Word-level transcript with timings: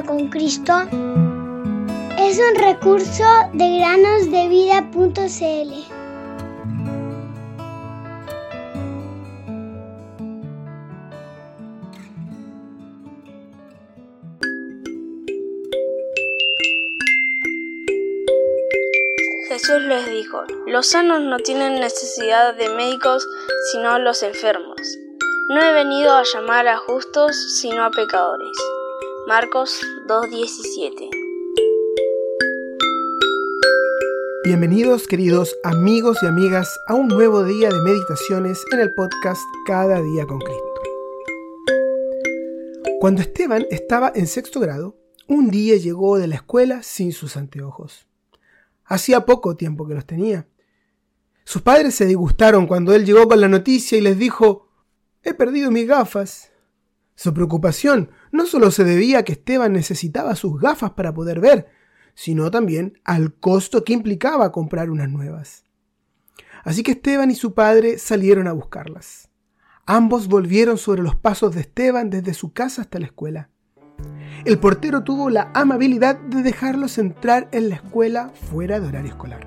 con 0.00 0.28
Cristo 0.28 0.72
es 2.18 2.38
un 2.38 2.54
recurso 2.56 3.24
de 3.52 3.78
granosdevida.cl. 3.78 5.72
Jesús 19.48 19.82
les 19.82 20.06
dijo, 20.06 20.44
los 20.66 20.86
sanos 20.86 21.20
no 21.20 21.36
tienen 21.36 21.74
necesidad 21.74 22.54
de 22.54 22.70
médicos, 22.70 23.28
sino 23.70 23.98
los 23.98 24.22
enfermos. 24.22 24.80
No 25.50 25.60
he 25.60 25.72
venido 25.74 26.14
a 26.14 26.22
llamar 26.22 26.66
a 26.66 26.78
justos, 26.78 27.36
sino 27.60 27.84
a 27.84 27.90
pecadores. 27.90 28.56
Marcos 29.28 29.80
2.17 30.08 31.08
Bienvenidos 34.42 35.06
queridos 35.06 35.56
amigos 35.62 36.18
y 36.22 36.26
amigas 36.26 36.76
a 36.88 36.94
un 36.94 37.06
nuevo 37.06 37.44
día 37.44 37.68
de 37.68 37.80
meditaciones 37.82 38.64
en 38.72 38.80
el 38.80 38.92
podcast 38.94 39.40
Cada 39.64 40.02
día 40.02 40.26
con 40.26 40.40
Cristo. 40.40 40.64
Cuando 42.98 43.20
Esteban 43.20 43.64
estaba 43.70 44.10
en 44.12 44.26
sexto 44.26 44.58
grado, 44.58 44.96
un 45.28 45.50
día 45.50 45.76
llegó 45.76 46.18
de 46.18 46.26
la 46.26 46.34
escuela 46.34 46.82
sin 46.82 47.12
sus 47.12 47.36
anteojos. 47.36 48.08
Hacía 48.84 49.24
poco 49.24 49.56
tiempo 49.56 49.86
que 49.86 49.94
los 49.94 50.04
tenía. 50.04 50.48
Sus 51.44 51.62
padres 51.62 51.94
se 51.94 52.06
disgustaron 52.06 52.66
cuando 52.66 52.92
él 52.92 53.06
llegó 53.06 53.28
con 53.28 53.40
la 53.40 53.48
noticia 53.48 53.96
y 53.96 54.00
les 54.00 54.18
dijo, 54.18 54.68
he 55.22 55.32
perdido 55.32 55.70
mis 55.70 55.86
gafas. 55.86 56.50
Su 57.14 57.32
preocupación 57.32 58.10
no 58.32 58.46
solo 58.46 58.70
se 58.70 58.82
debía 58.82 59.18
a 59.18 59.22
que 59.22 59.32
Esteban 59.32 59.72
necesitaba 59.72 60.34
sus 60.34 60.60
gafas 60.60 60.92
para 60.92 61.14
poder 61.14 61.38
ver, 61.38 61.68
sino 62.14 62.50
también 62.50 62.98
al 63.04 63.34
costo 63.34 63.84
que 63.84 63.92
implicaba 63.92 64.50
comprar 64.50 64.90
unas 64.90 65.08
nuevas. 65.08 65.64
Así 66.64 66.82
que 66.82 66.92
Esteban 66.92 67.30
y 67.30 67.34
su 67.34 67.54
padre 67.54 67.98
salieron 67.98 68.48
a 68.48 68.52
buscarlas. 68.52 69.28
Ambos 69.84 70.28
volvieron 70.28 70.78
sobre 70.78 71.02
los 71.02 71.16
pasos 71.16 71.54
de 71.54 71.60
Esteban 71.62 72.08
desde 72.08 72.34
su 72.34 72.52
casa 72.52 72.82
hasta 72.82 72.98
la 72.98 73.06
escuela. 73.06 73.50
El 74.44 74.58
portero 74.58 75.02
tuvo 75.02 75.28
la 75.28 75.50
amabilidad 75.54 76.18
de 76.18 76.42
dejarlos 76.42 76.98
entrar 76.98 77.48
en 77.52 77.68
la 77.68 77.76
escuela 77.76 78.30
fuera 78.30 78.80
de 78.80 78.88
horario 78.88 79.10
escolar. 79.10 79.46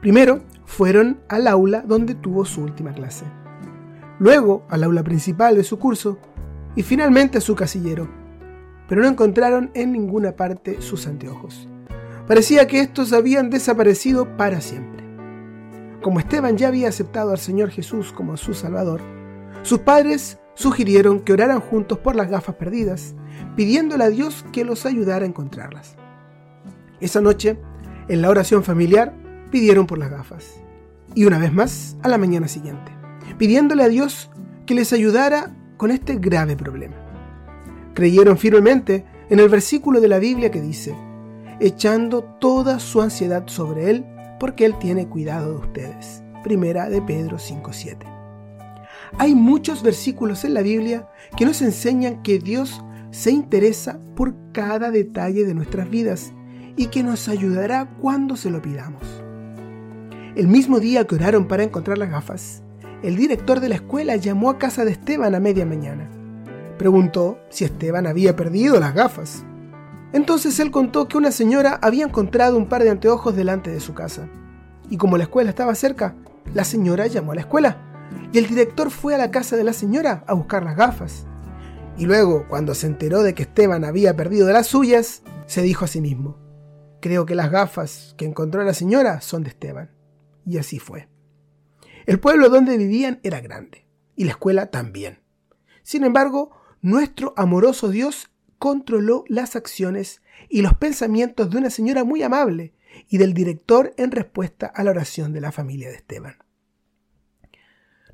Primero 0.00 0.42
fueron 0.64 1.20
al 1.28 1.46
aula 1.46 1.82
donde 1.82 2.14
tuvo 2.14 2.44
su 2.44 2.62
última 2.62 2.92
clase. 2.92 3.24
Luego 4.18 4.64
al 4.68 4.84
aula 4.84 5.02
principal 5.02 5.56
de 5.56 5.64
su 5.64 5.78
curso 5.78 6.18
y 6.76 6.82
finalmente 6.82 7.40
su 7.40 7.54
casillero 7.54 8.22
pero 8.92 9.00
no 9.00 9.08
encontraron 9.08 9.70
en 9.72 9.90
ninguna 9.90 10.32
parte 10.32 10.82
sus 10.82 11.06
anteojos. 11.06 11.66
Parecía 12.28 12.66
que 12.66 12.80
estos 12.80 13.14
habían 13.14 13.48
desaparecido 13.48 14.36
para 14.36 14.60
siempre. 14.60 15.02
Como 16.02 16.18
Esteban 16.18 16.58
ya 16.58 16.68
había 16.68 16.90
aceptado 16.90 17.30
al 17.30 17.38
Señor 17.38 17.70
Jesús 17.70 18.12
como 18.12 18.36
su 18.36 18.52
Salvador, 18.52 19.00
sus 19.62 19.78
padres 19.78 20.38
sugirieron 20.52 21.20
que 21.20 21.32
oraran 21.32 21.60
juntos 21.60 22.00
por 22.00 22.16
las 22.16 22.28
gafas 22.28 22.56
perdidas, 22.56 23.14
pidiéndole 23.56 24.04
a 24.04 24.10
Dios 24.10 24.44
que 24.52 24.62
los 24.62 24.84
ayudara 24.84 25.24
a 25.24 25.28
encontrarlas. 25.28 25.96
Esa 27.00 27.22
noche, 27.22 27.58
en 28.08 28.20
la 28.20 28.28
oración 28.28 28.62
familiar, 28.62 29.14
pidieron 29.50 29.86
por 29.86 29.96
las 29.96 30.10
gafas. 30.10 30.60
Y 31.14 31.24
una 31.24 31.38
vez 31.38 31.54
más, 31.54 31.96
a 32.02 32.08
la 32.08 32.18
mañana 32.18 32.46
siguiente, 32.46 32.92
pidiéndole 33.38 33.84
a 33.84 33.88
Dios 33.88 34.30
que 34.66 34.74
les 34.74 34.92
ayudara 34.92 35.56
con 35.82 35.90
este 35.90 36.14
grave 36.14 36.54
problema. 36.54 36.94
Creyeron 37.92 38.38
firmemente 38.38 39.04
en 39.28 39.40
el 39.40 39.48
versículo 39.48 40.00
de 40.00 40.06
la 40.06 40.20
Biblia 40.20 40.48
que 40.52 40.60
dice, 40.60 40.94
echando 41.58 42.22
toda 42.22 42.78
su 42.78 43.02
ansiedad 43.02 43.48
sobre 43.48 43.90
Él, 43.90 44.06
porque 44.38 44.64
Él 44.64 44.78
tiene 44.78 45.08
cuidado 45.08 45.50
de 45.50 45.58
ustedes. 45.58 46.22
Primera 46.44 46.88
de 46.88 47.02
Pedro 47.02 47.36
5.7. 47.36 47.96
Hay 49.18 49.34
muchos 49.34 49.82
versículos 49.82 50.44
en 50.44 50.54
la 50.54 50.62
Biblia 50.62 51.08
que 51.36 51.46
nos 51.46 51.60
enseñan 51.62 52.22
que 52.22 52.38
Dios 52.38 52.80
se 53.10 53.32
interesa 53.32 53.98
por 54.14 54.36
cada 54.52 54.92
detalle 54.92 55.44
de 55.44 55.54
nuestras 55.54 55.90
vidas 55.90 56.32
y 56.76 56.86
que 56.86 57.02
nos 57.02 57.26
ayudará 57.26 57.92
cuando 58.00 58.36
se 58.36 58.50
lo 58.50 58.62
pidamos. 58.62 59.02
El 60.36 60.46
mismo 60.46 60.78
día 60.78 61.08
que 61.08 61.16
oraron 61.16 61.48
para 61.48 61.64
encontrar 61.64 61.98
las 61.98 62.10
gafas, 62.10 62.62
el 63.02 63.16
director 63.16 63.60
de 63.60 63.68
la 63.68 63.76
escuela 63.76 64.16
llamó 64.16 64.50
a 64.50 64.58
casa 64.58 64.84
de 64.84 64.92
Esteban 64.92 65.34
a 65.34 65.40
media 65.40 65.66
mañana 65.66 66.08
Preguntó 66.82 67.38
si 67.48 67.64
Esteban 67.64 68.08
había 68.08 68.34
perdido 68.34 68.80
las 68.80 68.92
gafas. 68.92 69.44
Entonces 70.12 70.58
él 70.58 70.72
contó 70.72 71.06
que 71.06 71.16
una 71.16 71.30
señora 71.30 71.78
había 71.80 72.04
encontrado 72.04 72.56
un 72.56 72.68
par 72.68 72.82
de 72.82 72.90
anteojos 72.90 73.36
delante 73.36 73.70
de 73.70 73.78
su 73.78 73.94
casa. 73.94 74.28
Y 74.90 74.96
como 74.96 75.16
la 75.16 75.22
escuela 75.22 75.50
estaba 75.50 75.76
cerca, 75.76 76.16
la 76.54 76.64
señora 76.64 77.06
llamó 77.06 77.30
a 77.30 77.34
la 77.36 77.42
escuela. 77.42 77.76
Y 78.32 78.38
el 78.38 78.48
director 78.48 78.90
fue 78.90 79.14
a 79.14 79.18
la 79.18 79.30
casa 79.30 79.56
de 79.56 79.62
la 79.62 79.72
señora 79.72 80.24
a 80.26 80.34
buscar 80.34 80.64
las 80.64 80.76
gafas. 80.76 81.24
Y 81.96 82.06
luego, 82.06 82.46
cuando 82.48 82.74
se 82.74 82.88
enteró 82.88 83.22
de 83.22 83.34
que 83.34 83.44
Esteban 83.44 83.84
había 83.84 84.16
perdido 84.16 84.50
las 84.50 84.66
suyas, 84.66 85.22
se 85.46 85.62
dijo 85.62 85.84
a 85.84 85.88
sí 85.88 86.00
mismo, 86.00 86.36
creo 87.00 87.26
que 87.26 87.36
las 87.36 87.52
gafas 87.52 88.14
que 88.16 88.24
encontró 88.24 88.64
la 88.64 88.74
señora 88.74 89.20
son 89.20 89.44
de 89.44 89.50
Esteban. 89.50 89.92
Y 90.44 90.58
así 90.58 90.80
fue. 90.80 91.08
El 92.06 92.20
pueblo 92.20 92.48
donde 92.48 92.76
vivían 92.76 93.20
era 93.22 93.40
grande, 93.40 93.86
y 94.16 94.24
la 94.24 94.32
escuela 94.32 94.70
también. 94.70 95.20
Sin 95.82 96.04
embargo, 96.04 96.50
nuestro 96.80 97.34
amoroso 97.36 97.88
Dios 97.88 98.30
controló 98.58 99.24
las 99.28 99.56
acciones 99.56 100.22
y 100.48 100.62
los 100.62 100.74
pensamientos 100.74 101.50
de 101.50 101.58
una 101.58 101.70
señora 101.70 102.04
muy 102.04 102.22
amable 102.22 102.74
y 103.08 103.18
del 103.18 103.34
director 103.34 103.94
en 103.96 104.10
respuesta 104.10 104.66
a 104.66 104.84
la 104.84 104.90
oración 104.90 105.32
de 105.32 105.40
la 105.40 105.52
familia 105.52 105.88
de 105.88 105.96
Esteban. 105.96 106.36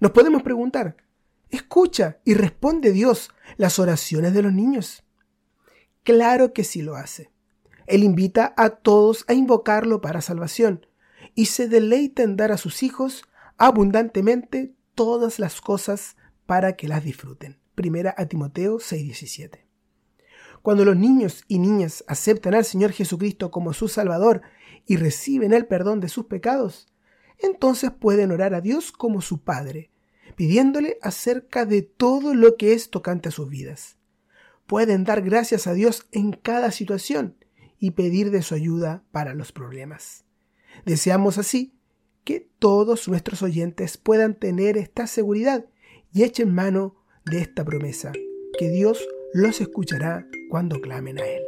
Nos 0.01 0.13
podemos 0.13 0.43
preguntar, 0.43 0.97
¿escucha 1.51 2.19
y 2.25 2.35
responde 2.35 2.93
Dios 2.93 3.31
las 3.57 3.79
oraciones 3.79 4.33
de 4.33 4.43
los 4.43 4.53
niños? 4.53 5.03
Claro 6.05 6.53
que 6.53 6.65
sí 6.65 6.83
lo 6.83 6.95
hace. 6.95 7.31
Él 7.87 8.05
invita 8.05 8.55
a 8.57 8.71
todos 8.71 9.25
a 9.29 9.35
invocarlo 9.35 10.01
para 10.01 10.21
salvación 10.21 10.87
y 11.35 11.47
se 11.47 11.69
deleita 11.69 12.23
en 12.23 12.37
dar 12.37 12.53
a 12.53 12.59
sus 12.59 12.83
hijos 12.83 13.25
abundantemente 13.59 14.73
todas 14.95 15.39
las 15.39 15.61
cosas 15.61 16.17
para 16.47 16.77
que 16.77 16.89
las 16.89 17.05
disfruten. 17.05 17.59
Primera 17.75 18.15
a 18.17 18.27
Timoteo 18.27 18.79
6:17. 18.79 19.67
Cuando 20.63 20.85
los 20.85 20.97
niños 20.97 21.45
y 21.49 21.59
niñas 21.59 22.05
aceptan 22.07 22.55
al 22.55 22.65
Señor 22.65 22.93
Jesucristo 22.93 23.51
como 23.51 23.73
su 23.73 23.89
Salvador 23.89 24.43
y 24.87 24.97
reciben 24.97 25.53
el 25.53 25.67
perdón 25.67 26.01
de 26.01 26.09
sus 26.09 26.27
pecados, 26.27 26.89
entonces 27.39 27.91
pueden 27.91 28.33
orar 28.33 28.55
a 28.55 28.61
Dios 28.61 28.91
como 28.91 29.21
su 29.21 29.43
Padre, 29.43 29.91
pidiéndole 30.35 30.99
acerca 31.03 31.67
de 31.67 31.83
todo 31.83 32.35
lo 32.35 32.57
que 32.57 32.73
es 32.73 32.91
tocante 32.91 33.29
a 33.29 33.33
sus 33.33 33.49
vidas. 33.49 33.97
Pueden 34.67 35.05
dar 35.05 35.23
gracias 35.23 35.67
a 35.67 35.73
Dios 35.73 36.07
en 36.13 36.33
cada 36.33 36.71
situación 36.73 37.37
y 37.79 37.93
pedir 37.93 38.31
de 38.31 38.43
su 38.43 38.55
ayuda 38.55 39.05
para 39.13 39.35
los 39.35 39.53
problemas. 39.53 40.25
Deseamos 40.85 41.39
así 41.39 41.78
que 42.29 42.47
todos 42.59 43.09
nuestros 43.09 43.43
oyentes 43.43 43.97
puedan 43.97 44.35
tener 44.35 44.77
esta 44.77 45.07
seguridad 45.07 45.65
y 46.13 46.25
echen 46.25 46.55
mano 46.55 46.95
de 47.25 47.39
esta 47.41 47.65
promesa, 47.65 48.13
que 48.59 48.69
Dios 48.69 49.09
los 49.33 49.63
escuchará 49.63 50.27
cuando 50.51 50.79
clamen 50.79 51.19
a 51.19 51.27
Él. 51.27 51.43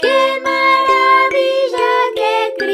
¡Qué 0.00 0.40
maravilla 0.42 1.86
que 2.16 2.64